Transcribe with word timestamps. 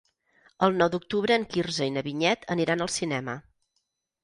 El 0.67 0.71
nou 0.79 0.89
d'octubre 0.95 1.37
en 1.41 1.45
Quirze 1.51 1.89
i 1.91 1.93
na 1.99 2.05
Vinyet 2.09 2.51
aniran 2.57 2.85
al 2.89 2.93
cinema. 2.97 3.39